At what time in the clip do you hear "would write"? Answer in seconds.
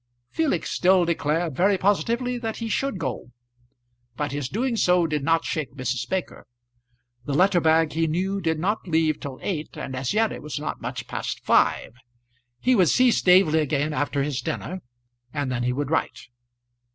15.71-16.29